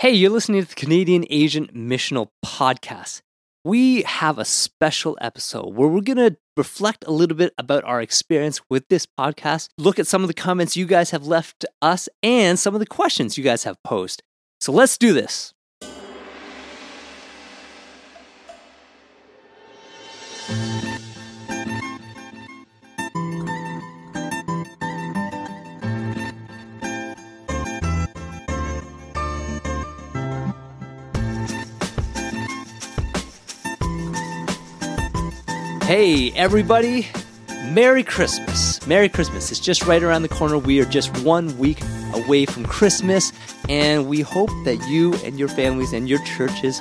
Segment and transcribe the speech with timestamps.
[0.00, 3.20] Hey, you're listening to the Canadian Asian Missional Podcast.
[3.64, 8.00] We have a special episode where we're going to reflect a little bit about our
[8.00, 11.68] experience with this podcast, look at some of the comments you guys have left to
[11.82, 14.22] us, and some of the questions you guys have posed.
[14.60, 15.52] So let's do this.
[35.98, 37.08] Hey, everybody.
[37.72, 38.86] Merry Christmas.
[38.86, 39.50] Merry Christmas.
[39.50, 40.56] It's just right around the corner.
[40.56, 41.80] We are just one week
[42.14, 43.32] away from Christmas,
[43.68, 46.80] and we hope that you and your families and your churches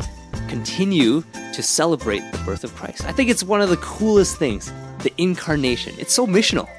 [0.49, 1.23] continue
[1.55, 3.05] to celebrate the birth of Christ.
[3.05, 5.95] I think it's one of the coolest things the incarnation.
[5.97, 6.69] It's so missional,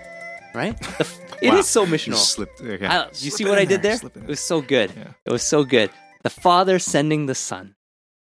[0.55, 0.80] right?
[0.80, 1.09] The,
[1.42, 1.59] it Wow.
[1.59, 2.14] is so You missional.
[2.14, 2.61] slipped.
[2.61, 2.86] Okay.
[2.86, 3.95] I, you see what I did there?
[3.97, 4.92] It It was so good.
[4.97, 5.09] Yeah.
[5.25, 5.91] It was so good.
[6.23, 7.75] The Father sending the Son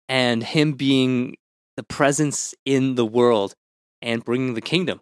[0.07, 1.35] and Him being
[1.75, 3.53] the presence in the world
[4.01, 5.01] and bringing the kingdom.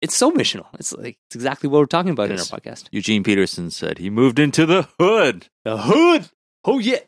[0.00, 0.66] It's so missional.
[0.78, 2.48] It's like it's exactly what we're talking about Yes.
[2.50, 2.84] in our podcast.
[2.92, 5.48] Eugene Peterson said he moved into the hood.
[5.64, 6.28] The hood.
[6.64, 6.98] Oh yeah.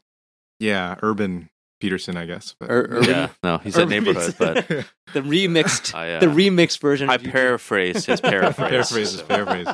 [0.59, 2.55] Yeah, Urban Peterson, I guess.
[2.59, 4.67] But Ur- urban- Yeah, no, he said Urban neighborhood, but
[5.13, 5.95] The remixed.
[5.95, 7.11] I, uh, the remixed version.
[7.11, 8.69] I paraphrase his paraphrase.
[8.71, 9.67] Paraphrase is paraphrase.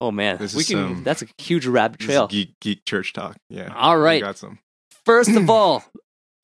[0.00, 0.76] oh man, This we is can.
[0.76, 2.26] some- that's a huge rabbit This is trail.
[2.28, 3.36] geek geek church talk.
[3.50, 3.72] Yeah.
[3.74, 4.22] All right.
[4.22, 4.58] we got some.
[5.04, 5.84] First of all,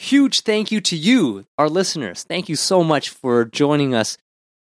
[0.05, 2.25] huge thank you to you, our listeners.
[2.25, 4.19] Thank you so much for joining us.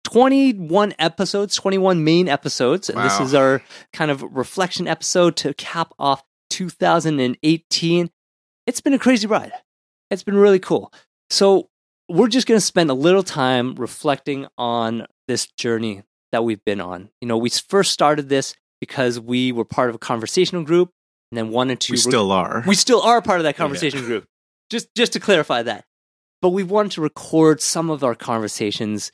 [0.05, 2.89] 21 episodes, 21 main episodes.
[2.89, 8.11] And this is our kind of reflection episode to cap off 2018.
[8.66, 9.53] It's been a crazy ride.
[10.11, 10.92] It's been really cool.
[11.31, 11.69] So,
[12.11, 16.81] we're just going to spend a little time reflecting on this journey that we've been
[16.81, 17.11] on.
[17.20, 20.91] You know, we first started this because we were part of a conversational group
[21.31, 22.64] and then wanted to We still are.
[22.66, 24.25] we still are part of that conversation group.
[24.70, 25.84] Just just to clarify that.
[26.41, 29.10] But we wanted to record some of our conversations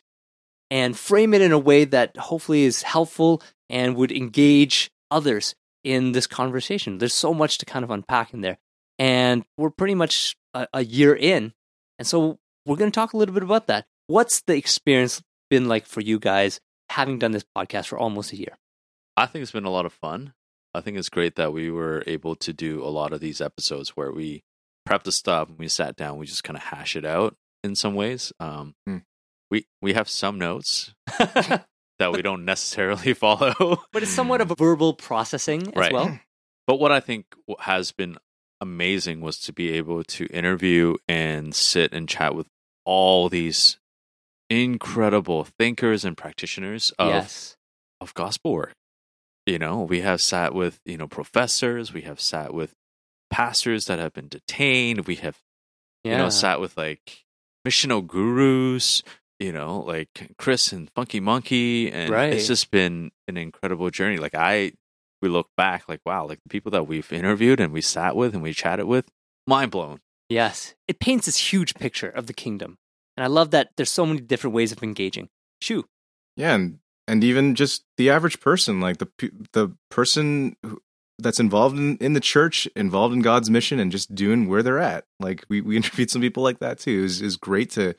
[0.70, 6.12] and frame it in a way that hopefully is helpful and would engage others in
[6.12, 6.98] this conversation.
[6.98, 8.58] There's so much to kind of unpack in there.
[8.98, 11.52] And we're pretty much a, a year in.
[11.98, 13.86] And so we're going to talk a little bit about that.
[14.06, 18.36] What's the experience been like for you guys having done this podcast for almost a
[18.36, 18.56] year?
[19.16, 20.34] I think it's been a lot of fun.
[20.74, 23.90] I think it's great that we were able to do a lot of these episodes
[23.90, 24.42] where we
[24.88, 27.74] prepped the stuff and we sat down, we just kind of hash it out in
[27.74, 28.32] some ways.
[28.40, 28.98] Um, Hmm.
[29.50, 34.54] We we have some notes that we don't necessarily follow, but it's somewhat of a
[34.56, 35.92] verbal processing as Right.
[35.92, 36.18] well.
[36.66, 37.26] But what I think
[37.60, 38.16] has been
[38.60, 42.46] amazing was to be able to interview and sit and chat with
[42.86, 43.78] all these
[44.50, 47.56] incredible thinkers and practitioners of, yes.
[48.00, 48.72] of gospel work.
[49.46, 52.74] You know, we have sat with, you know, professors, we have sat with
[53.34, 55.38] pastors that have been detained, we have,
[56.04, 56.12] Yeah.
[56.12, 57.24] you know, sat with like
[57.66, 59.02] missional gurus,
[59.40, 61.90] you know, like Chris and Funky Monkey.
[61.90, 62.32] And Right.
[62.32, 64.18] it's just been an incredible journey.
[64.18, 64.72] Like I
[65.22, 68.34] we look back like wow, like the people that we've interviewed and we sat with
[68.34, 69.06] and we chatted with,
[69.46, 70.00] mind blown.
[70.28, 70.74] Yes.
[70.86, 72.78] It paints this huge picture of the kingdom.
[73.16, 75.28] And I love that there's so many different ways of engaging.
[75.60, 75.84] Shoo.
[76.36, 76.78] Yeah, and
[77.08, 79.08] and even just the average person, like the
[79.52, 80.80] the person who,
[81.18, 84.78] that's involved in, in the church, involved in God's mission, and just doing where they're
[84.78, 85.04] at.
[85.20, 87.04] Like we, we interviewed some people like that too.
[87.04, 87.94] Is is great to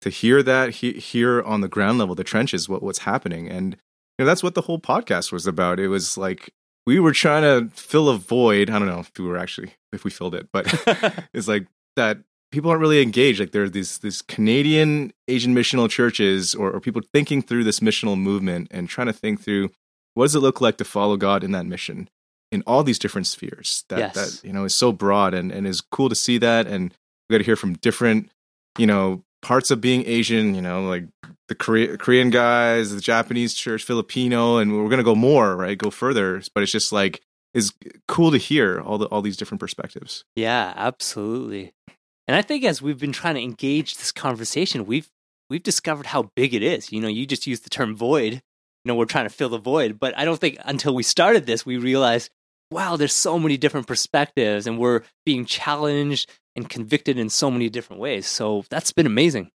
[0.00, 3.74] to hear that he, hear on the ground level, the trenches, what what's happening, and
[4.18, 5.80] you know that's what the whole podcast was about.
[5.80, 6.52] It was like
[6.86, 8.70] we were trying to fill a void.
[8.70, 10.66] I don't know if we were actually if we filled it, but
[11.34, 12.18] it's like that
[12.50, 13.40] people aren't really engaged.
[13.40, 17.80] Like there are these these Canadian Asian missional churches or, or people thinking through this
[17.80, 19.70] missional movement and trying to think through
[20.14, 22.08] what does it look like to follow God in that mission
[22.50, 23.84] in all these different spheres.
[23.88, 24.14] That Yes.
[24.14, 26.94] that you know is so broad and, and is cool to see that and
[27.28, 28.30] we got to hear from different,
[28.78, 31.04] you know, parts of being Asian, you know, like
[31.48, 35.76] the Korea, Korean guys, the Japanese church, Filipino, and we're gonna go more, right?
[35.76, 36.42] Go further.
[36.54, 37.20] But it's just like
[37.54, 37.72] is
[38.06, 40.24] cool to hear all the all these different perspectives.
[40.36, 41.72] Yeah, absolutely.
[42.26, 45.08] And I think as we've been trying to engage this conversation, we've
[45.48, 46.92] we've discovered how big it is.
[46.92, 48.34] You know, you just used the term void.
[48.34, 48.40] You
[48.84, 51.64] know, we're trying to fill the void, but I don't think until we started this
[51.66, 52.30] we realized,
[52.70, 57.68] wow, there's so many different perspectives and we're being challenged and convicted in so many
[57.68, 58.26] different ways.
[58.26, 59.50] So that's been amazing.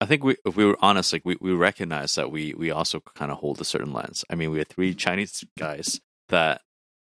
[0.00, 3.00] I think we, if we were honest, like we, we recognize that we we also
[3.14, 4.24] kind of hold a certain lens.
[4.28, 6.60] I mean, we have three Chinese guys that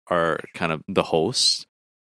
[0.08, 1.64] are kind of the hosts,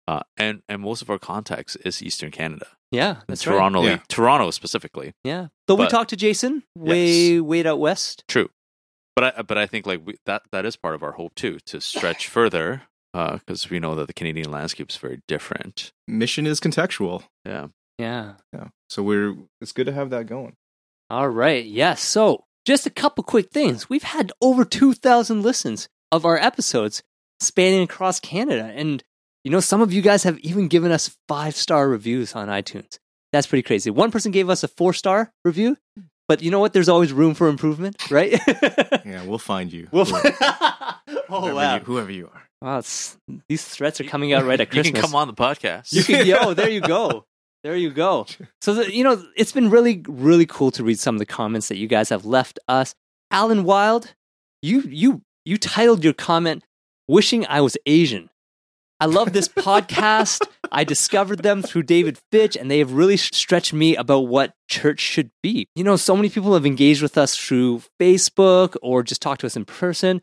[0.07, 3.55] uh, and and most of our context is Eastern Canada, Yeah, that's right.
[3.55, 3.99] Toronto, Yeah.
[4.07, 5.13] Toronto specifically.
[5.25, 5.47] Yeah.
[5.67, 8.23] But, we But- talked to Jason way way out west.
[8.29, 8.49] True,
[9.13, 11.59] but I but I think like we, that that is part of our hope too
[11.65, 12.83] to stretch further
[13.17, 15.91] Uh, because we know that the Canadian landscape is very different.
[16.07, 17.23] Mission is contextual.
[17.43, 17.67] Yeah.
[17.97, 18.33] Yeah.
[18.53, 18.67] Yeah.
[18.89, 20.53] So we're it's good to have that going.
[21.09, 21.65] All right.
[21.65, 22.01] Yes.
[22.03, 23.89] So, just a couple quick things.
[23.89, 27.01] We've had over 2,000 listens of our episodes
[27.39, 28.71] spanning across Canada.
[28.75, 29.03] And,
[29.43, 32.99] you know, some of you guys have even given us five star reviews on iTunes.
[33.33, 33.89] That's pretty crazy.
[33.89, 35.75] One person gave us a four star review,
[36.27, 36.73] but you know what?
[36.73, 38.39] There's always room for improvement, right?
[39.05, 39.87] Yeah, we'll find you.
[39.91, 40.99] We'll whoever, oh,
[41.29, 41.75] whoever wow.
[41.75, 42.46] you, whoever you are.
[42.61, 43.17] Wow it's,
[43.49, 44.87] these threats are coming out right at Christmas.
[44.87, 45.93] You can come on the podcast.
[45.93, 47.25] You can, yo, there you go.
[47.63, 48.25] There you go.
[48.61, 51.67] So, the, you know, it's been really, really cool to read some of the comments
[51.69, 52.93] that you guys have left us.
[53.31, 54.13] Alan Wild,
[54.61, 56.63] you, you, you titled your comment,
[57.07, 58.29] Wishing I Was Asian.
[58.99, 60.47] I love this podcast.
[60.71, 64.99] I discovered them through David Fitch, and they have really stretched me about what church
[64.99, 65.67] should be.
[65.75, 69.47] You know, so many people have engaged with us through Facebook or just talked to
[69.47, 70.21] us in person.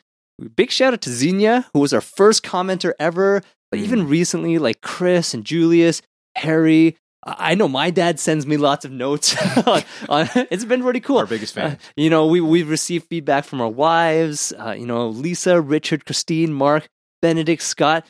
[0.56, 3.42] Big shout out to Xenia, who was our first commenter ever.
[3.70, 6.00] But even recently, like Chris and Julius,
[6.36, 9.34] Harry, I know my dad sends me lots of notes.
[9.66, 11.18] on, on- it's been really cool.
[11.18, 11.72] Our biggest fan.
[11.72, 14.52] Uh, you know, we we've received feedback from our wives.
[14.58, 16.88] Uh, you know, Lisa, Richard, Christine, Mark,
[17.22, 18.06] Benedict, Scott,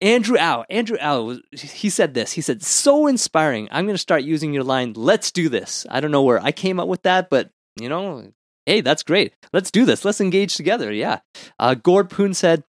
[0.00, 0.64] Andrew Au.
[0.70, 2.32] Andrew was- He said this.
[2.32, 3.68] He said, "So inspiring.
[3.70, 4.92] I'm going to start using your line.
[4.94, 7.50] Let's do this." I don't know where I came up with that, but
[7.80, 8.30] you know,
[8.66, 9.34] hey, that's great.
[9.52, 10.04] Let's do this.
[10.04, 10.92] Let's engage together.
[10.92, 11.20] Yeah.
[11.58, 12.64] Uh, Gord Poon said,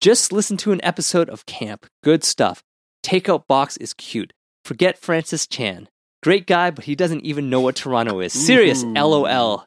[0.00, 1.86] "Just listen to an episode of Camp.
[2.02, 2.62] Good stuff.
[3.04, 4.32] Takeout box is cute.
[4.64, 5.88] Forget Francis Chan."
[6.22, 8.32] Great guy, but he doesn't even know what Toronto is.
[8.32, 8.92] Serious, Ooh.
[8.94, 9.64] LOL.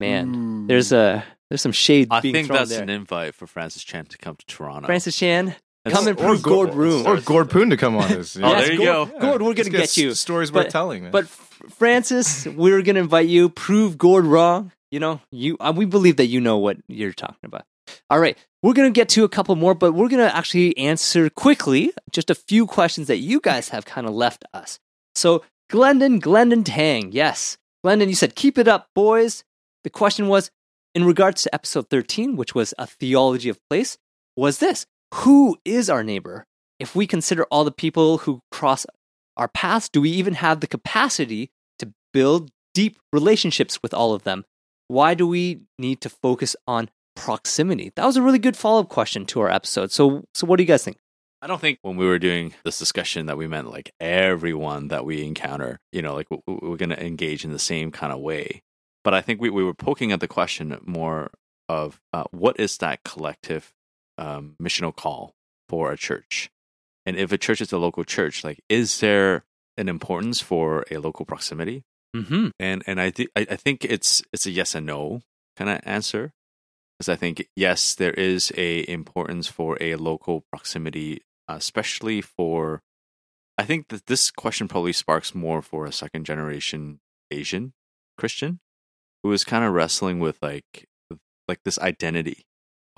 [0.00, 2.82] Man, there's a there's some shade I being think thrown that's there.
[2.82, 4.86] an invite for Francis Chan to come to Toronto.
[4.86, 7.06] Francis Chan, That's- come and Or prove Gord- Gord room.
[7.06, 8.36] Or Gord Poon to come on this.
[8.36, 9.18] Oh, Yes, there you Gord- go.
[9.20, 10.10] Gord, we're gonna get you.
[10.10, 11.12] s- Stories But- worth telling, man.
[11.12, 13.48] But F- Francis, we're gonna invite you.
[13.48, 14.72] Prove Gord wrong.
[14.90, 17.64] You know, you uh, we believe that you know what you're talking about.
[18.10, 21.92] All right, we're gonna get to a couple more, but we're gonna actually answer quickly
[22.10, 24.78] just a few questions that you guys have kind of left us.
[25.14, 29.44] So, Glendon, Glendon Tang, yes, Glendon, you said keep it up, boys.
[29.84, 30.50] The question was
[30.94, 33.98] in regards to episode 13, which was a theology of place.
[34.36, 36.44] Was this who is our neighbor?
[36.78, 38.86] If we consider all the people who cross
[39.36, 44.24] our paths, do we even have the capacity to build deep relationships with all of
[44.24, 44.44] them?
[44.88, 47.92] Why do we need to focus on proximity?
[47.96, 49.90] That was a really good follow up question to our episode.
[49.90, 50.96] So, so what do you guys think?
[51.40, 55.04] I don't think when we were doing this discussion that we meant like everyone that
[55.04, 58.12] we encounter, you know, like we- we- we're going to engage in the same kind
[58.12, 58.62] of way.
[59.04, 61.30] But I think we, we were poking at the question more
[61.68, 63.72] of uh, what is that collective
[64.18, 65.34] um, missional call
[65.68, 66.50] for a church?
[67.06, 69.44] And if a church is a local church, like, is there
[69.76, 71.84] an importance for a local proximity?
[72.16, 72.48] Mm-hmm.
[72.58, 75.20] and and I think I think it's it's a yes and no
[75.58, 76.32] kind of answer
[76.98, 82.80] because I think yes there is a importance for a local proximity, especially for.
[83.58, 87.00] I think that this question probably sparks more for a second generation
[87.30, 87.74] Asian
[88.16, 88.60] Christian
[89.22, 90.88] who is kind of wrestling with like
[91.46, 92.44] like this identity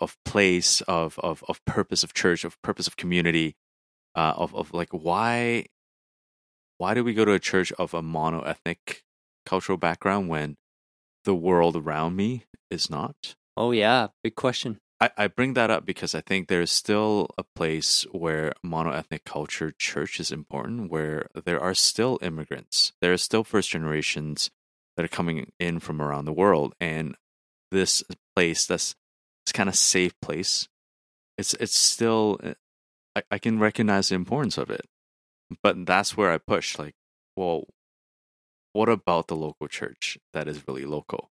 [0.01, 3.57] of place of of of purpose of church of purpose of community
[4.15, 5.67] uh, of of like why
[6.81, 9.03] why do we go to a church of a mono ethnic
[9.45, 10.57] cultural background when
[11.25, 13.35] the world around me is not?
[13.55, 14.09] Oh, yeah.
[14.23, 14.79] Big question.
[14.99, 19.25] I, I bring that up because I think there's still a place where mono ethnic
[19.25, 24.51] culture church is important, where there are still immigrants, there are still first generations
[24.97, 27.15] that are coming in from around the world, and
[27.71, 28.03] this
[28.35, 28.95] place that's
[29.51, 30.69] this kind of safe place,
[31.37, 32.39] it's it's still
[33.17, 34.87] I, I can recognize the importance of it,
[35.63, 36.95] but that's where I push like,
[37.37, 37.65] well,
[38.73, 41.31] what about the local church that is really local?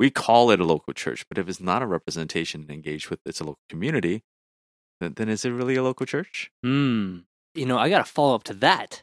[0.00, 3.20] we call it a local church, but if it's not a representation and engaged with
[3.26, 4.22] its a local community,
[4.98, 6.50] then, then is it really a local church?
[6.64, 7.18] Hmm.
[7.54, 9.02] You know, I got to follow up to that.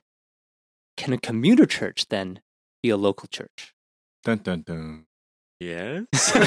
[0.98, 2.42] Can a commuter church then
[2.82, 3.76] be a local church?
[4.24, 5.06] dun dun dun.
[5.60, 6.06] Yes.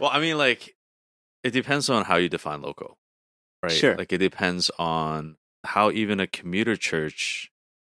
[0.00, 0.74] well, I mean, like,
[1.44, 2.98] it depends on how you define local,
[3.62, 3.72] right?
[3.72, 3.96] Sure.
[3.96, 7.50] Like, it depends on how even a commuter church,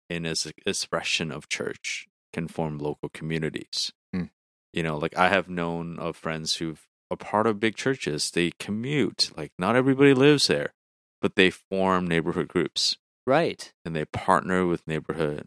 [0.09, 3.91] in its expression of church, can form local communities.
[4.13, 4.25] Hmm.
[4.73, 8.31] You know, like I have known of friends who've are part of big churches.
[8.31, 9.31] They commute.
[9.37, 10.73] Like, not everybody lives there,
[11.21, 13.71] but they form neighborhood groups Right.
[13.85, 15.45] and they partner with neighborhood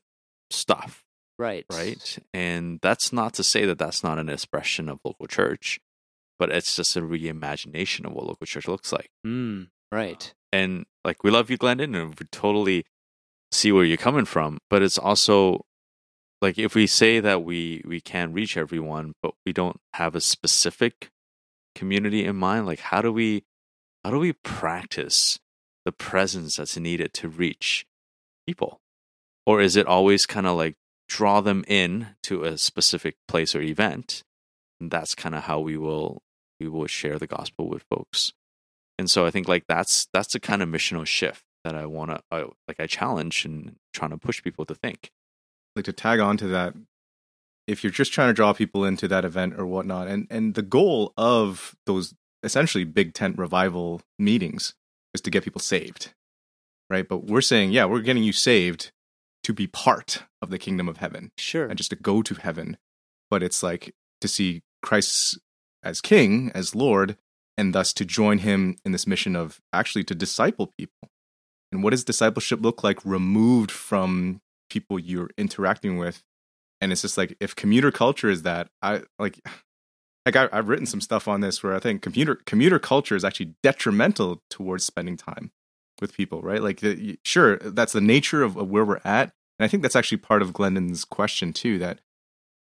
[0.51, 1.05] stuff
[1.41, 1.65] Right.
[1.73, 2.19] right?
[2.35, 5.81] And that's not to say that that's not an expression of local church,
[6.39, 9.09] but it's just a reimagination of what local church looks like.
[9.25, 9.65] Hmm.
[9.91, 10.35] Right.
[10.53, 12.85] And like, we love you, Glendon, and we totally
[13.51, 14.59] see where you're coming from.
[14.69, 15.65] But it's also
[16.43, 20.21] like if we say that we we can reach everyone, but we don't have a
[20.21, 21.09] specific
[21.75, 23.45] community in mind, like how do we
[24.05, 25.39] how do we practice
[25.87, 27.87] the presence that's needed to reach
[28.47, 28.81] people?
[29.47, 30.77] Or is it always kind of like
[31.11, 34.23] draw them in to a specific place or event?
[34.81, 36.23] And that's kind of how we will
[36.59, 38.33] we will share the gospel with folks.
[38.99, 42.11] And so I think like that's that's the kind of missional shift that I want
[42.11, 45.11] to uh, like I challenge and trying to push people to think.
[45.75, 46.75] Like to tag on to that,
[47.67, 50.63] if you're just trying to draw people into that event or whatnot, and and the
[50.63, 54.75] goal of those essentially big tent revival meetings
[55.15, 56.15] is to get people saved,
[56.89, 57.07] right?
[57.07, 58.93] But we're saying, yeah, we're getting you saved
[59.45, 61.67] to be part of the kingdom of heaven Sure.
[61.67, 62.77] and just to go to heaven.
[63.31, 65.39] But it's like to see Christ
[65.83, 67.17] as king, as Lord,
[67.57, 71.09] and thus to join him in this mission of actually to disciple people.
[71.73, 76.23] And what does discipleship look like removed from people you're interacting with?
[76.81, 79.41] And it's just like if commuter culture is that, I like
[80.27, 83.25] like I, I've written some stuff on this where I think commuter commuter culture is
[83.25, 85.51] actually detrimental towards spending time
[86.01, 86.63] with people, right?
[86.63, 89.97] Like, the, sure, that's the nature of, of where we're at, and I think that's
[89.97, 91.79] actually part of Glendon's question too.
[91.79, 92.01] That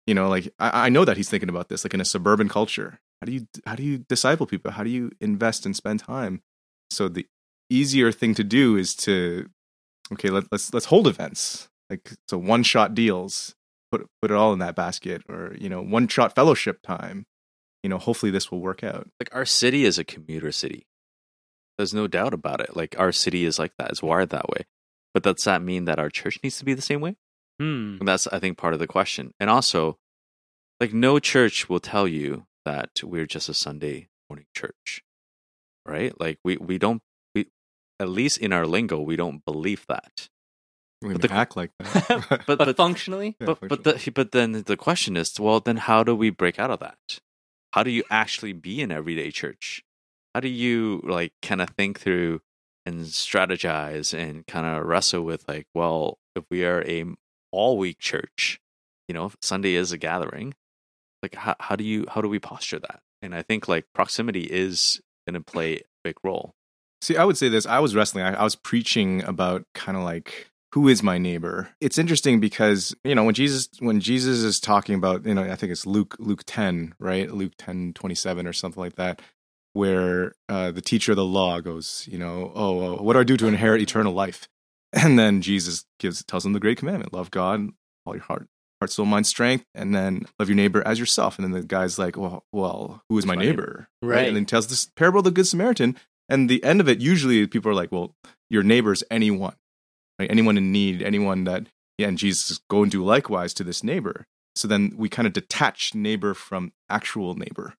[0.08, 2.50] you know, like I, I know that he's thinking about this, like in a suburban
[2.50, 3.00] culture.
[3.22, 4.72] How do you how do you disciple people?
[4.72, 6.42] How do you invest and spend time?
[6.90, 7.28] So the
[7.70, 9.50] easier thing to do is to
[10.14, 13.56] okay, let, let's let's hold events like so one shot deals.
[13.92, 17.26] Put put it all in that basket, or you know, one shot fellowship time.
[17.84, 19.08] You know, hopefully this will work out.
[19.20, 20.88] Like our city is a commuter city.
[21.78, 22.76] There's no doubt about it.
[22.76, 23.90] Like our city is like that.
[23.92, 24.66] It's wired that way.
[25.14, 27.16] But does that mean that our church needs to be the same way?
[27.60, 27.98] Hmm.
[28.00, 29.34] And that's I think part of the question.
[29.40, 29.98] And also,
[30.80, 35.04] like no church will tell you that we're just a Sunday morning church.
[35.86, 36.20] Right?
[36.20, 37.02] Like we we don't
[37.34, 37.48] we
[38.00, 40.30] at least in our lingo we don't believe that.
[41.02, 42.26] We But the- act like that.
[42.48, 45.78] but, but- functionally, Yeah, but for but the, but then the question is, well, then
[45.78, 47.20] how do we break out of that?
[47.74, 49.84] How do you actually be an everyday church?
[50.36, 52.42] How do you like kind of think through
[52.86, 57.06] and strategize and kind of wrestle with like, well, if we are a
[57.54, 58.60] all week church,
[59.08, 60.54] you know, if Sunday is a gathering,
[61.24, 63.00] like how how do you how do we posture that?
[63.22, 66.54] And I think like proximity is going to play a big role.
[67.02, 67.66] See, I would say this.
[67.66, 68.26] I was wrestling.
[68.26, 71.70] I, I was preaching about kind of like who is my neighbor.
[71.80, 75.56] It's interesting because you know when Jesus when Jesus is talking about you know I
[75.56, 79.22] think it's Luke Luke ten right Luke ten twenty seven or something like that
[79.76, 83.24] where uh, the teacher of the law goes you know oh uh, what do I
[83.24, 84.48] do to inherit eternal life?
[84.94, 87.70] And then Jesus gives tells him the great commandment love God
[88.06, 88.48] all your heart
[88.80, 91.38] heart soul mind strength and then love your neighbor as yourself.
[91.38, 93.90] And then the guy's like well well who is my my neighbor?
[94.02, 94.28] Right.
[94.28, 95.98] and then he tells this parable of the good Samaritan
[96.30, 98.16] and the end of it usually people are like well
[98.50, 99.56] your neighbor's anyone
[100.18, 100.32] right?
[100.32, 101.68] Anyone in need anyone that
[101.98, 104.26] yeah and jesus go and do likewise to this neighbor.
[104.56, 107.74] So then we kind of detach neighbor from actual neighbor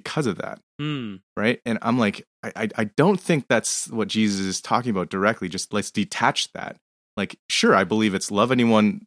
[0.00, 1.16] because of that Hmm.
[1.42, 5.08] right and i'm like I, I i don't think that's what jesus is talking about
[5.16, 6.76] directly just let's detach that
[7.16, 9.06] like sure i believe it's love anyone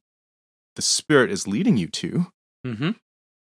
[0.76, 2.12] the spirit is leading you to
[2.68, 2.92] Mm-hmm.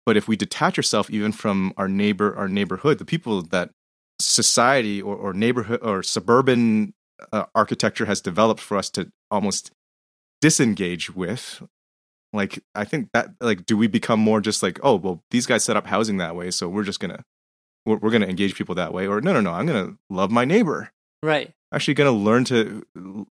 [0.05, 3.69] but if we detach ourselves even from our neighbor our neighborhood the people that
[4.21, 6.93] society or, or neighborhood or suburban
[7.31, 9.71] uh, architecture has developed for us to almost
[10.41, 11.63] disengage with
[12.33, 15.63] like i think that like do we become more just like oh well these guys
[15.63, 17.23] set up housing that way so we're just gonna
[17.85, 20.45] we're, we're gonna engage people that way or no no no i'm gonna love my
[20.45, 21.51] neighbor Right.
[21.73, 22.81] actually going to learn to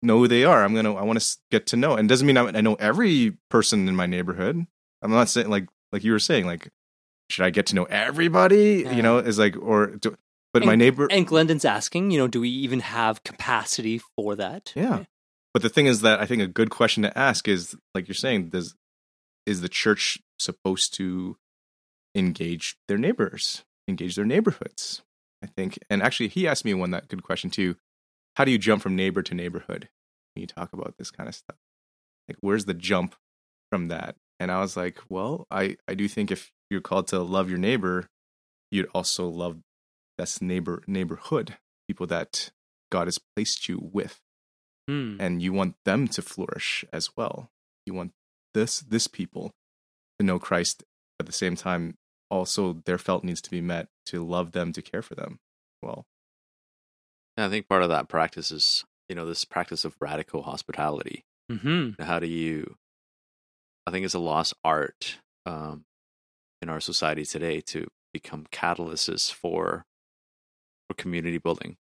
[0.02, 0.62] know who they are.
[0.62, 1.94] I'm going to, I want to get to know.
[1.96, 4.68] And doesn't mean I, I know every person in my neighborhood.
[5.02, 6.68] I'm not saying like, like you were saying, like,
[7.30, 8.84] should I get to know everybody?
[8.84, 8.92] Yeah.
[8.92, 10.18] You know, is like, or, do,
[10.52, 14.74] but my neighbor, And Glendon's asking, you know, do we even have capacity for that?
[14.76, 15.06] yeah.
[15.54, 18.16] But the thing is that I think a good question to ask is, like you're
[18.16, 18.76] saying, does,
[19.48, 21.38] is the church supposed to
[22.14, 25.02] engage their neighbors, engage their neighborhoods?
[25.44, 27.76] I think, and actually, he asked me one that good question too.
[28.36, 29.90] How do you jump from neighbor to neighborhood
[30.36, 31.58] when you talk about this kind of stuff?
[32.28, 33.16] Like, where's the jump
[33.72, 34.16] from that?
[34.40, 37.60] And I was like, well, I I do think if you're called to love your
[37.60, 38.08] neighbor,
[38.72, 39.58] you'd also love
[40.18, 42.52] that's neighbor neighborhood people that
[42.92, 44.20] God has placed you with,
[44.88, 45.18] Hmm.
[45.20, 47.50] and you want them to flourish as well.
[47.86, 48.14] You want
[48.58, 49.52] this this people
[50.20, 50.84] to know Christ
[51.20, 51.96] at the same time.
[52.30, 55.40] Also, their felt needs to be met to love them, to care for them.
[55.82, 56.06] Well,
[57.38, 61.24] And I think part of that practice is, you know, this practice of radical hospitality.
[61.52, 62.02] Mm-hmm.
[62.02, 62.76] How do you?
[63.86, 65.86] I think it's a lost art um,
[66.62, 69.86] in our society today to become catalysts for
[70.90, 71.78] for community building.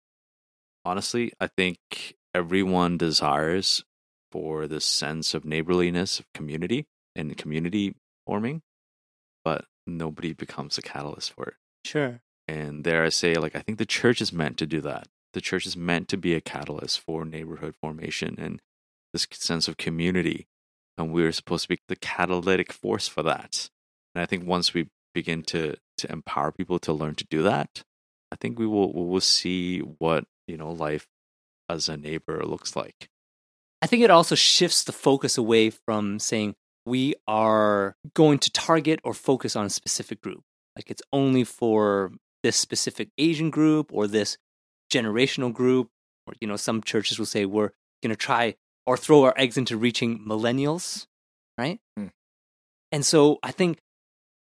[0.84, 3.82] Honestly, I think everyone desires
[4.30, 7.94] for this sense of neighborliness, of community, and community
[8.26, 8.62] forming,
[9.44, 11.54] but nobody becomes a catalyst for it.
[11.84, 12.20] Sure.
[12.48, 15.40] And there I say, like, I think the church is meant to do that, the
[15.40, 18.60] church is meant to be a catalyst for neighborhood formation and
[19.12, 20.46] this sense of community.
[20.98, 23.68] And we're supposed to be the catalytic force for that.
[24.14, 27.82] And I think once we begin to to empower people to learn to do that,
[28.32, 31.06] I think we will we will see what you know life
[31.68, 33.08] as a neighbor looks like.
[33.86, 38.98] I think it also shifts the focus away from saying we are going to target
[39.04, 40.42] or focus on a specific group.
[40.74, 42.10] Like it's only for
[42.42, 44.38] this specific Asian group or this
[44.92, 45.90] generational group.
[46.26, 47.70] Or, you know, some churches will say we're
[48.02, 48.56] going to try
[48.88, 51.06] or throw our eggs into reaching millennials,
[51.56, 51.78] right?
[51.96, 52.08] Hmm.
[52.90, 53.78] And so I think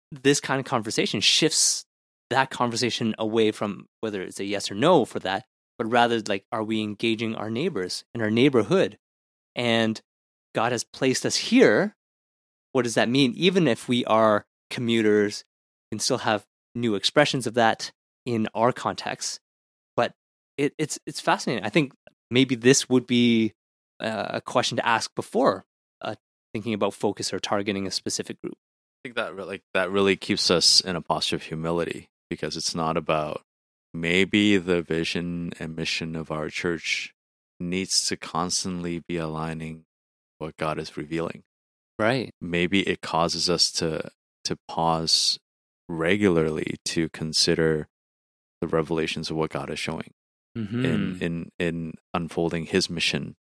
[0.10, 1.84] this kind of conversation shifts
[2.30, 5.44] that conversation away from whether it's a yes or no for that,
[5.78, 8.98] but rather like, are we engaging our neighbors in our neighborhood?
[9.58, 10.00] And
[10.56, 11.96] God has placed us here.
[12.72, 13.34] What does that mean?
[13.36, 15.44] Even if we are commuters,
[15.92, 16.46] we can still have
[16.76, 17.92] new expressions of that
[18.26, 19.40] in our context.
[19.96, 20.14] But
[20.58, 21.66] it, it's it's fascinating.
[21.66, 21.94] I think
[22.30, 23.54] maybe this would be
[24.00, 25.66] uh, a question to ask before
[26.02, 26.16] uh,
[26.54, 28.56] thinking about focus or targeting a specific group.
[28.56, 32.76] I think that like that really keeps us in a posture of humility because it's
[32.76, 33.42] not about
[33.94, 37.14] maybe the vision and mission of our church
[37.60, 39.86] needs to constantly be aligning
[40.38, 41.44] what God is revealing.
[42.00, 42.32] Right.
[42.40, 44.10] Maybe it causes us to
[44.46, 45.40] to pause
[45.90, 47.88] regularly to consider
[48.62, 50.12] the revelations of what God is showing
[50.58, 50.86] Mm-hmm.
[50.86, 53.36] in in in unfolding His mission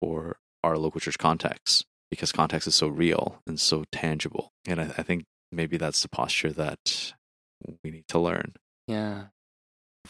[0.00, 4.52] for our local church context because context is so real and so tangible.
[4.68, 7.12] And I, I think maybe that's the posture that
[7.82, 8.54] we need to learn.
[8.86, 9.24] yeah.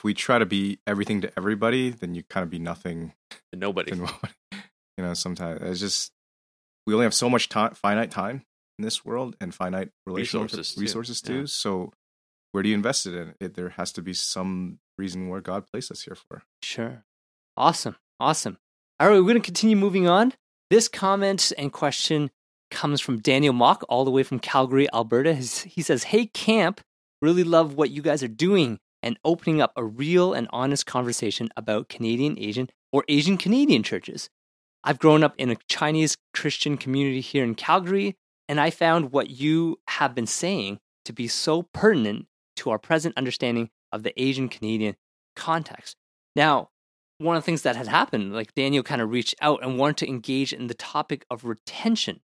[0.00, 3.12] If we try to be everything to everybody, then you kind of be nothing
[3.52, 3.90] Nobody.
[3.90, 4.32] to nobody.
[4.96, 6.12] You know, sometimes it's just
[6.86, 8.46] we only have so much time, finite time
[8.78, 10.80] in this world, and finite relational Resources, too.
[10.80, 11.40] resources too.
[11.40, 11.44] Yeah.
[11.48, 11.92] So,
[12.52, 13.34] where do you invest it in?
[13.40, 16.44] It, there has to be some reason where God placed us here for.
[16.62, 17.04] Sure.
[17.58, 17.96] Awesome.
[18.18, 18.56] Awesome.
[18.98, 20.32] All right, we're going to continue moving on.
[20.70, 22.30] This comment and question
[22.70, 25.34] comes from Daniel Mock, all the way from Calgary, Alberta.
[25.34, 26.80] He says, Hey, camp,
[27.20, 31.48] really love what you guys are doing and opening up a real and honest conversation
[31.56, 34.28] about Canadian Asian or Asian Canadian churches.
[34.82, 38.16] I've grown up in a Chinese Christian community here in Calgary,
[38.48, 43.16] and I found what you have been saying to be so pertinent to our present
[43.16, 44.96] understanding of the Asian Canadian
[45.36, 45.96] context.
[46.34, 46.70] Now,
[47.18, 49.98] one of the things that had happened, like Daniel kind of reached out and wanted
[49.98, 52.20] to engage in the topic of retention.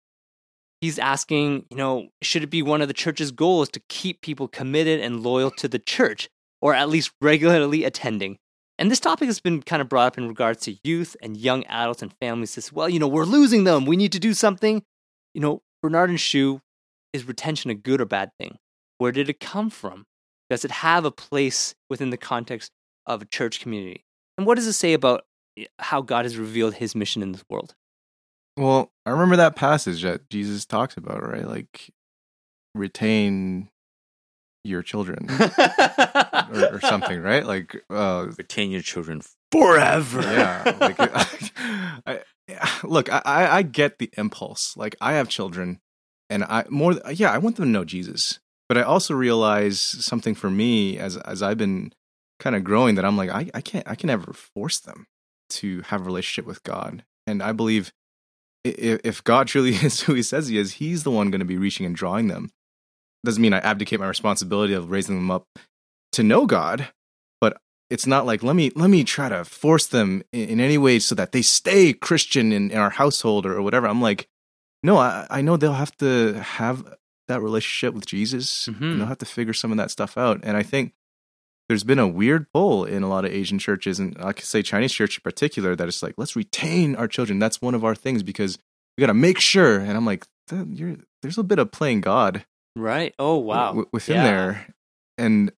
[0.79, 4.47] He's asking, you know, should it be one of the church's goals to keep people
[4.47, 6.29] committed and loyal to the church,
[6.65, 8.39] or at least regularly attending?
[8.79, 11.63] And this topic has been kind of brought up in regards to youth and young
[11.65, 12.89] adults and families as well.
[12.89, 13.85] You know, we're losing them.
[13.85, 14.81] We need to do something.
[15.35, 16.61] You know, Bernard and Shu,
[17.13, 18.57] is retention a good or bad thing?
[18.97, 20.05] Where did it come from?
[20.49, 22.71] Does it have a place within the context
[23.05, 24.03] of a church community?
[24.35, 25.23] And what does it say about
[25.55, 27.75] eh, how God has revealed his mission in this world?
[28.57, 31.47] Well, I remember that passage that Jesus talks about, right?
[31.47, 31.91] Like,
[32.73, 33.69] retain
[34.65, 37.45] your children or, or something, right?
[37.45, 40.21] Like, uh, Retain your children forever.
[40.21, 40.77] yeah.
[40.79, 40.97] Like,
[42.07, 42.19] I,
[42.83, 44.75] look, I, I I get the impulse.
[44.77, 45.79] Like, I have children,
[46.29, 48.39] and I more, yeah, I want them to know Jesus.
[48.67, 51.93] But I also realize something for me as as I've been
[52.39, 55.05] kind of growing that I'm like, I, I can't, I can never force them
[55.51, 57.03] to have a relationship with God.
[57.27, 57.93] And I believe
[58.65, 61.45] i- if God truly is who He says He is, He's the one going to
[61.45, 62.49] be reaching and drawing them.
[63.25, 65.47] Doesn't mean I abdicate my responsibility of raising them up
[66.13, 66.87] to know God,
[67.41, 67.57] but
[67.89, 70.99] it's not like let me let me try to force them in, in any way
[70.99, 73.87] so that they stay Christian in, in our household or, whatever.
[73.87, 74.27] I'm like,
[74.83, 76.95] no, I, I know they'll have to have
[77.27, 78.81] that relationship with Jesus, Mhm.
[78.81, 80.39] and they'll have to figure some of that stuff out.
[80.43, 80.93] And I think
[81.67, 84.61] there's been a weird pull in a lot of Asian churches, and I could say
[84.61, 87.39] Chinese church in particular, that it's like let's retain our children.
[87.39, 88.59] That's one of our things because
[88.97, 89.79] we got to make sure.
[89.79, 93.13] And I'm like, you're, there's a bit of playing God Right.
[93.19, 93.67] Oh, wow.
[93.67, 94.23] w- within Yeah.
[94.23, 94.67] there.
[95.17, 95.51] And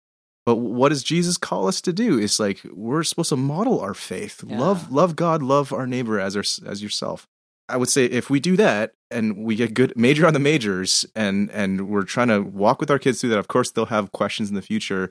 [0.45, 2.17] but what does Jesus call us to do?
[2.17, 4.59] It's like we're supposed to model our faith, Yeah.
[4.59, 7.27] love love God, love our neighbor as our, as yourself.
[7.67, 11.05] I would say if we do that and we get good major on the majors
[11.15, 14.11] and and we're trying to walk with our kids through that, of course they'll have
[14.13, 15.09] questions in the future.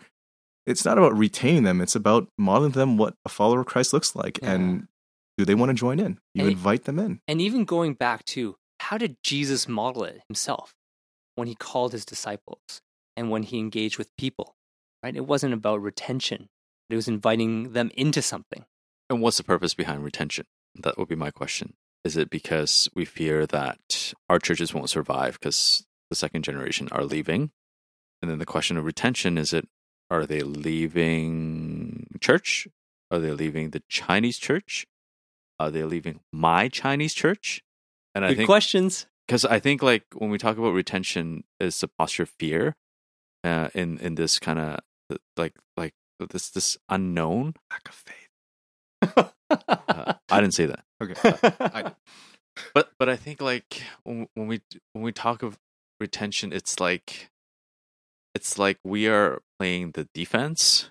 [0.64, 4.16] It's not about retaining them; it's about modeling them what a follower of Christ looks
[4.16, 4.52] like, Yeah.
[4.52, 4.88] and
[5.36, 6.18] do they want to join in?
[6.34, 7.20] You And invite them in.
[7.28, 10.74] And even going back to how did Jesus model it himself
[11.36, 12.82] when he called his disciples
[13.16, 14.56] and when he engaged with people,
[15.02, 15.14] right?
[15.14, 16.48] It wasn't about retention,
[16.88, 18.64] but it was inviting them into something.
[19.08, 20.46] And what's the purpose behind retention?
[20.74, 21.74] That would be my question.
[22.04, 27.04] Is it because we fear that our churches won't survive because the second generation are
[27.04, 27.50] leaving?
[28.20, 29.68] And then the question of retention is it
[30.10, 32.68] are they leaving church
[33.10, 34.86] Are they leaving the Chinese church?
[35.58, 37.62] Are they leaving my Chinese church?
[38.14, 39.06] And I think questions.
[39.26, 42.76] Because I think like when we talk about retention, is the posture fear
[43.44, 44.80] uh, in in this kind of
[45.36, 45.94] like like
[46.30, 47.54] this this unknown.
[47.70, 49.32] Lack of faith.
[49.48, 51.14] Uh, I didn't say that, Okay.
[51.60, 51.92] I,
[52.74, 54.60] but but I think like when, when we
[54.92, 55.58] when we talk of
[56.00, 57.30] retention, it's like
[58.34, 60.90] it's like we are playing the defense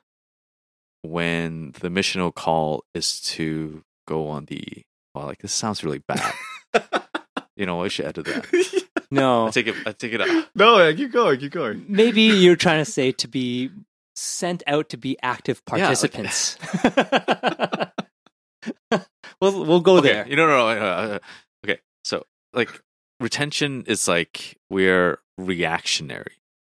[1.01, 4.83] when the missional call is to go on the.
[5.13, 6.33] Well, like this sounds really bad.
[7.55, 8.83] you know, I should edit that.
[9.11, 9.47] no.
[9.47, 9.75] I take it.
[9.85, 10.47] I take it out.
[10.55, 11.85] no, yeah, keep going, keep going.
[11.87, 13.69] Maybe you're trying to say to be
[14.15, 16.57] sent out to be active Yeah, like- participants.
[19.41, 20.07] we'll we'll go okay.
[20.13, 20.27] there.
[20.27, 21.19] You know, no, no, uh,
[21.65, 21.79] okay.
[22.03, 22.69] So, like,
[23.19, 26.33] retention is like we're reactionary.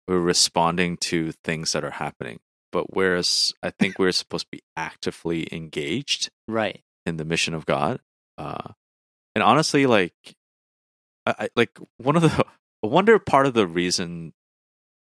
[0.07, 2.39] We're responding to things that are happening.
[2.71, 6.81] But whereas I think we're supposed to be actively engaged Right.
[7.05, 7.99] in the mission of God,
[8.37, 8.71] uh,
[9.35, 10.13] and honestly, like,
[11.39, 12.45] I, like one of the
[12.83, 14.33] I wonder part of the reason,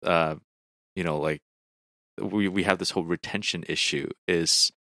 [0.04, 0.36] uh,
[0.94, 1.42] you know, like
[2.20, 4.72] we we have this whole retention issue is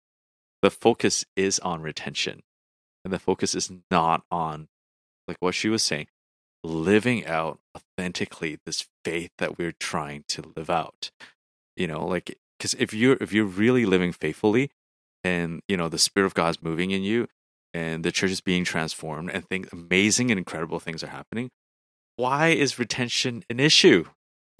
[0.61, 2.43] the focus is on retention,
[3.03, 4.67] and the focus is not on
[5.27, 6.07] like what she was saying,
[6.63, 11.11] living out authentically this faith that we're trying to live out.
[11.75, 14.69] You know, like because if you're if you're really living faithfully,
[15.23, 17.27] and you know the spirit of God's moving in you,
[17.73, 21.49] and the church is being transformed, and things amazing and incredible things are happening.
[22.15, 24.05] Why is retention an issue?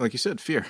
[0.00, 0.66] Like you said, fear.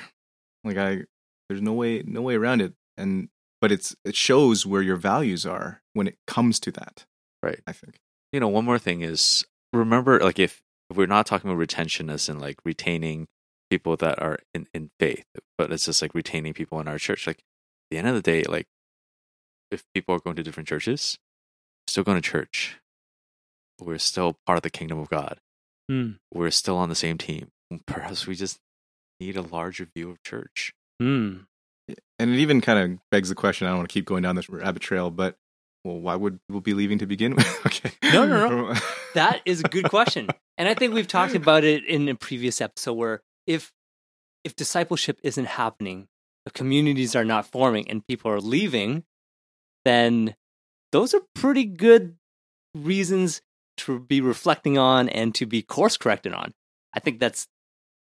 [0.62, 1.04] Like I,
[1.48, 2.74] there's no way, no way around it.
[2.96, 3.28] And
[3.61, 7.07] but it's it shows where your values are when it comes to that.
[7.42, 7.61] Right.
[7.66, 8.00] I think.
[8.35, 12.11] you know, one more thing is remember, like, if, if we're not talking about retention
[12.11, 13.28] as in like retaining
[13.70, 15.24] people that are in, in faith,
[15.57, 17.28] but it's just like retaining people in our church.
[17.28, 18.66] Like, at the end of the day, like,
[19.70, 21.16] if people are going to different churches,
[21.88, 22.77] still going to church,
[23.81, 25.38] we're still part of the kingdom of God.
[25.88, 26.12] Hmm.
[26.33, 27.51] We're still on the same team.
[27.87, 28.59] Perhaps we just
[29.20, 30.73] need a larger view of church.
[31.01, 31.38] Hmm.
[32.18, 33.66] And it even kind of begs the question.
[33.66, 35.37] I don't want to keep going down this rabbit trail, but
[35.85, 37.66] well, why would people be leaving to begin with?
[37.66, 37.90] okay.
[38.12, 38.75] No, no, no.
[39.14, 40.29] That is a good question.
[40.59, 43.73] And I think we've talked about it in a previous episode where if
[44.42, 46.09] if discipleship isn't happening,
[46.44, 49.05] the communities are not forming and people are leaving,
[49.85, 50.35] then
[50.94, 52.16] those are pretty good
[52.72, 53.42] reasons
[53.76, 56.54] to be reflecting on and to be course corrected on.
[56.94, 57.48] I think that's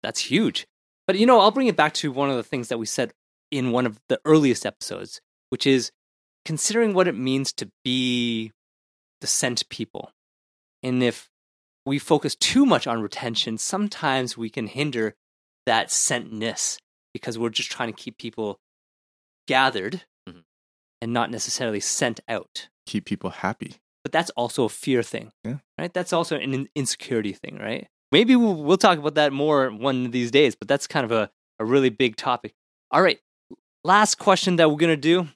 [0.03, 0.67] that's huge.
[1.07, 3.13] But you know, I'll bring it back to one of the things that we said
[3.51, 5.21] in one of the earliest episodes,
[5.51, 5.93] which is
[6.47, 8.53] considering what it means to be
[9.21, 10.11] the sent people.
[10.83, 11.29] And if
[11.85, 15.15] we focus too much on retention, sometimes we can hinder
[15.67, 16.79] that sentness
[17.13, 18.61] because we're just trying to keep people
[19.47, 20.05] gathered.
[21.01, 22.69] And not necessarily sent out.
[22.87, 23.77] Keep people happy.
[24.05, 25.57] But that's also a fear thing, Yeah.
[25.79, 25.93] right?
[25.93, 27.89] That's also an insecurity thing, right?
[28.11, 31.13] Maybe we'll, we'll talk about that more one of these days, but that's kind of
[31.13, 32.55] a, a really big topic.
[32.91, 33.19] All right,
[33.85, 35.29] last question that we're going to do.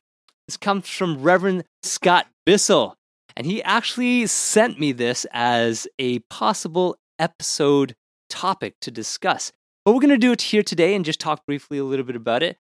[0.49, 2.97] This comes from Reverend Scott Bissell.
[3.37, 7.95] And he actually sent me this as a possible episode
[8.29, 9.53] topic to discuss.
[9.85, 12.17] But we're going to do it here today and just talk briefly a little bit
[12.17, 12.59] about it.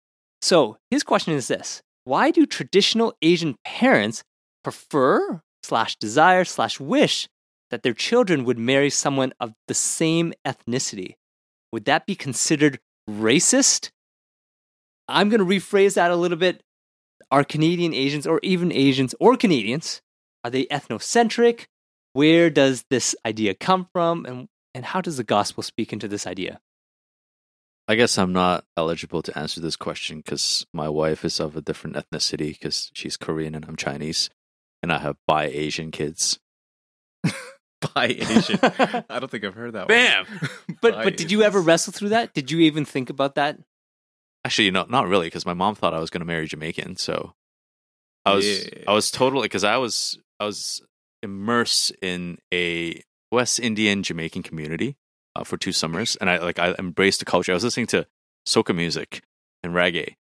[0.41, 4.23] So his question is this Why do traditional Asian parents
[4.63, 7.27] prefer, slash desire, slash wish
[7.71, 11.15] that their children would marry someone of the same ethnicity?
[11.71, 13.89] Would that be considered racist?
[15.07, 16.61] I'm going to rephrase that a little bit.
[17.31, 20.01] Are Canadian Asians, or even Asians or Canadians,
[20.43, 21.65] are they ethnocentric?
[22.13, 24.25] Where does this idea come from?
[24.25, 26.59] And, and how does the gospel speak into this idea?
[27.87, 31.61] I guess I'm not eligible to answer this question because my wife is of a
[31.61, 34.29] different ethnicity because she's Korean and I'm Chinese,
[34.81, 36.39] and I have bi Asian kids.
[37.93, 38.57] By Asian.
[38.63, 40.25] I don't think I've heard that Bam!
[40.25, 40.49] one.
[40.81, 42.33] But but did you ever wrestle through that?
[42.33, 43.59] Did you even think about that?
[44.43, 46.95] Actually, no, not really, because my mom thought I was going to marry Jamaican.
[46.97, 47.33] So
[48.25, 48.83] I was, Yeah.
[48.87, 50.81] I was totally because I was, I was
[51.21, 54.95] immersed in a West Indian Jamaican community
[55.35, 57.51] uh, for two summers, and I like I embraced the culture.
[57.51, 58.07] I was listening to
[58.47, 59.21] soca music
[59.63, 60.15] and reggae,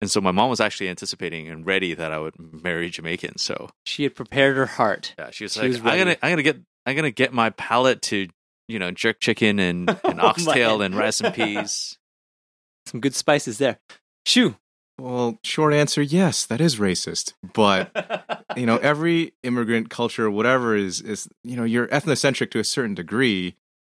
[0.00, 3.38] and so my mom was actually anticipating and ready that I would marry Jamaican.
[3.38, 5.14] So She had prepared her heart.
[5.18, 7.50] yeah, she was She like, was "I'm gonna, I'm gonna get, I'm gonna get my
[7.50, 8.28] palate to,
[8.68, 10.86] you know, jerk chicken and, and Oh, oxtail man.
[10.92, 11.98] and rice and peas."
[12.86, 13.78] Some good spices there.
[14.26, 14.56] Shoo.
[14.98, 17.32] Well, short answer, yes, that is racist.
[17.54, 22.64] But you know, every immigrant culture, whatever is is you know, you're ethnocentric to a
[22.64, 23.56] certain degree,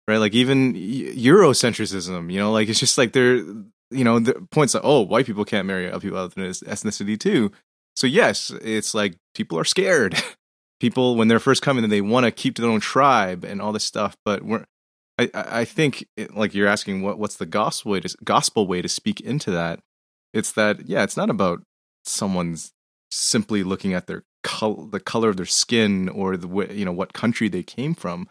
[0.09, 0.19] right?
[0.19, 4.85] Like even Eurocentrism, you know, like it's just like there, you know, the points like,
[4.85, 7.51] oh, white people can't marry other people other than ethnicity too.
[7.95, 10.21] so yes, it's like people are scared.
[10.81, 13.73] people when they're first coming, they want to keep to their own tribe and all
[13.73, 14.17] this stuff.
[14.25, 14.65] But we're,
[15.19, 18.83] I, I think, it, like you're asking, what what's the gospel way to gospel way
[18.83, 19.81] to speak into that?
[20.33, 21.63] It's that yeah, it's not about
[22.05, 22.73] someone's
[23.13, 27.13] simply looking at their color, the color of their skin, or the you know what
[27.13, 28.29] country they came from,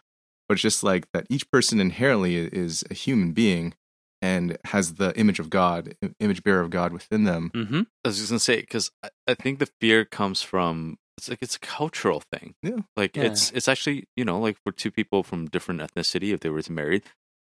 [0.52, 3.74] but it's just like that each person inherently is a human being
[4.22, 7.52] and has the image of God, image bearer of God within them.
[7.56, 7.82] Mm-hmm.
[8.04, 11.40] I was just gonna say because I, I think the fear comes from it's like
[11.42, 12.54] it's a cultural thing.
[12.62, 12.80] Yeah.
[12.98, 13.24] Like Yeah.
[13.24, 16.62] it's it's actually you know like for two people from different ethnicity if they were
[16.70, 17.04] married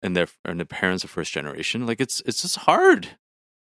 [0.03, 3.17] and their and the parents are first generation like it's it's just hard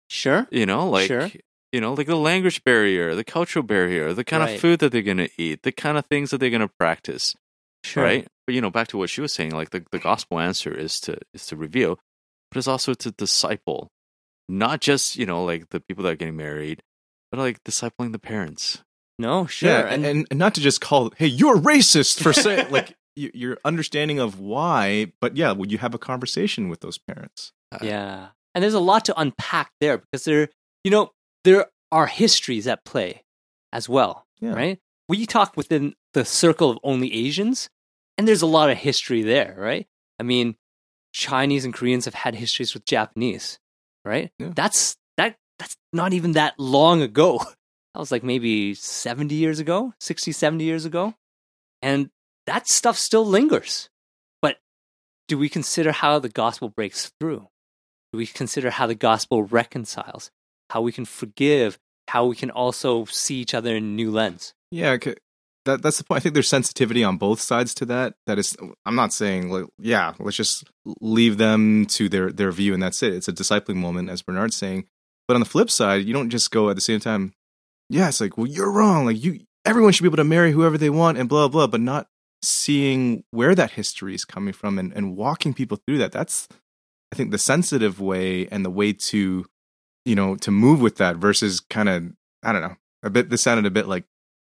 [0.09, 0.49] Sure.
[0.51, 1.31] you know like Sure.
[1.73, 4.55] you know like the language barrier the cultural barrier the kind Right.
[4.57, 7.37] of food that they're gonna eat the kind of things that they're gonna practice
[7.85, 8.03] Sure.
[8.05, 10.73] right but you know back to what she was saying like the, the gospel answer
[10.75, 11.99] is to is to reveal
[12.51, 13.89] but it's also to disciple
[14.49, 16.83] not just you know like the people that are getting married
[17.31, 18.83] but like discipling the parents
[19.21, 19.71] No, sure.
[19.71, 23.31] Yeah, and, and and not to just call, hey, you're racist for saying like y-
[23.35, 27.53] your understanding of why, but yeah, would you have a conversation with those parents?
[27.71, 28.29] Uh, yeah.
[28.55, 30.49] And there's a lot to unpack there because there,
[30.83, 31.13] you know,
[31.45, 33.23] there are histories at play
[33.73, 34.55] as well, Yeah.
[34.57, 34.79] right?
[35.09, 37.69] We talk within the circle of only Asians,
[38.21, 39.87] and there's a lot of history there, right?
[40.19, 40.57] I mean,
[41.15, 43.59] Chinese and Koreans have had histories with Japanese,
[44.05, 44.31] right?
[44.39, 44.51] Yeah.
[44.55, 47.41] That's that that's not even that long ago.
[47.95, 51.15] That was like maybe 70 years ago, 60, 70 years ago.
[51.83, 52.11] And
[52.47, 53.91] that stuff still lingers.
[54.41, 54.59] But
[55.27, 57.49] do we consider how the gospel breaks through?
[58.13, 60.31] Do we consider how the gospel reconciles?
[60.69, 61.81] How we can forgive?
[62.07, 64.55] How we can also see each other in a new lens?
[64.71, 64.97] Yeah,
[65.65, 66.19] that that's the point.
[66.19, 68.15] I think there's sensitivity on both sides to that.
[68.27, 70.65] That is, I'm not saying like, yeah, let's just
[71.01, 73.15] leave them to their their view and that's it.
[73.15, 74.87] It's a discipling moment, as Bernard's saying.
[75.29, 77.35] But on the flip side, you don't just go at the same time.
[77.89, 79.05] Yeah, it's like, well, you're wrong.
[79.07, 81.67] Like you, everyone should be able to marry whoever they want and blah blah.
[81.67, 82.09] But not
[82.43, 86.13] seeing where that history is coming from and and walking people through that.
[86.13, 86.49] That's,
[87.13, 89.45] I think, the sensitive way and the way to,
[90.05, 92.05] you know, to move with that versus kind of,
[92.43, 93.29] I don't know, a bit.
[93.29, 94.05] This sounded a bit like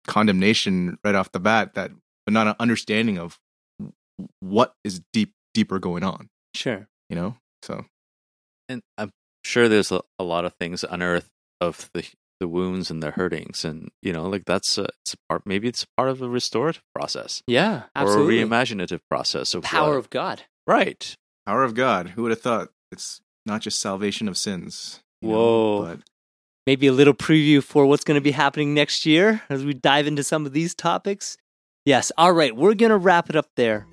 [0.08, 1.92] condemnation right off the bat that
[2.26, 3.40] but not an understanding of
[4.40, 6.88] what is deep deeper going on Sure.
[7.10, 7.86] you know so
[8.68, 9.12] and i'm
[9.44, 11.30] sure there's a, a lot of things unearthed
[11.62, 12.06] of the
[12.40, 15.68] the wounds and the hurtings and you know like that's a, it's a part maybe
[15.68, 18.40] it's part of a restorative process Yeah, absolutely.
[18.40, 20.44] or a reimaginative process of Power what- of God.
[20.66, 25.30] right power of god who would have thought it's not just salvation of sins you
[25.30, 25.82] know, Whoa.
[25.86, 26.00] but
[26.70, 30.06] maybe a little preview for what's going to be happening next year as we dive
[30.06, 31.36] into some of these topics.
[31.84, 33.88] Yes, all right, we're going to wrap it up there.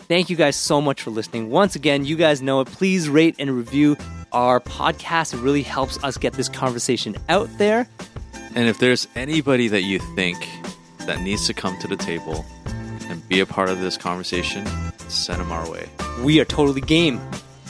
[0.00, 1.48] Thank you guys so much for listening.
[1.48, 2.66] Once again, you guys know it.
[2.68, 3.96] Please rate and review
[4.32, 5.32] our podcast.
[5.32, 7.88] It really helps us get this conversation out there.
[8.54, 10.36] and if there's anybody that you think
[11.06, 12.44] that needs to come to the table
[13.08, 14.66] and be a part of this conversation
[15.08, 15.88] send them our way
[16.22, 17.22] We are totally game.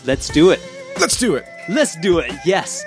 [0.05, 0.59] Let's do it.
[0.99, 2.33] let's do it Let's do it.
[2.47, 2.83] Yes.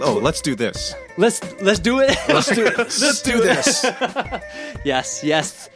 [0.00, 2.16] Oh let's do this Let's let's do it.
[2.28, 3.84] let's do it let's do this
[4.84, 5.70] Yes, yes.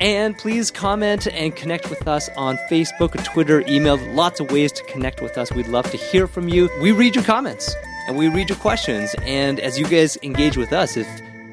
[0.00, 3.96] And please comment and connect with us on Facebook Twitter, email.
[4.14, 5.52] Lots of ways to connect with us.
[5.52, 6.68] We'd love to hear from you.
[6.82, 7.74] We read your comments
[8.08, 9.14] and we read your questions.
[9.22, 11.06] And as you guys engage with us, if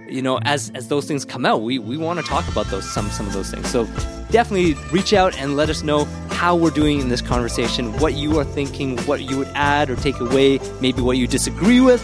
[0.09, 2.89] you know, as as those things come out, we, we want to talk about those
[2.91, 3.69] some some of those things.
[3.69, 3.85] So
[4.31, 8.37] definitely reach out and let us know how we're doing in this conversation, what you
[8.39, 12.03] are thinking, what you would add or take away, maybe what you disagree with.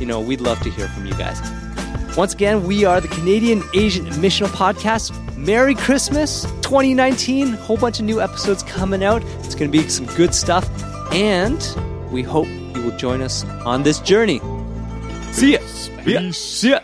[0.00, 1.40] You know, we'd love to hear from you guys.
[2.16, 5.12] Once again, we are the Canadian Asian Missional Podcast.
[5.36, 7.48] Merry Christmas 2019.
[7.54, 9.22] Whole bunch of new episodes coming out.
[9.40, 10.68] It's going to be some good stuff.
[11.12, 11.60] And
[12.10, 14.40] we hope you will join us on this journey.
[15.32, 15.58] See ya.
[15.66, 16.30] See ya.
[16.32, 16.80] See ya.